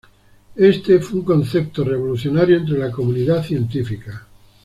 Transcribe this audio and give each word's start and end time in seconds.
Este 0.55 0.97
fue 0.99 1.19
un 1.19 1.25
concepto 1.25 1.83
revolucionario 1.83 2.57
entre 2.57 2.75
la 2.79 2.89
comunidad 2.91 3.43
científica. 3.45 4.25